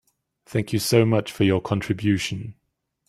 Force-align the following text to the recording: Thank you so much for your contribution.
Thank 0.47 0.73
you 0.73 0.79
so 0.79 1.05
much 1.05 1.31
for 1.31 1.43
your 1.43 1.61
contribution. 1.61 2.55